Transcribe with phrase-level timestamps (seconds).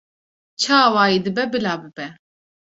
[0.61, 2.07] Çi awayî dibe bila bibe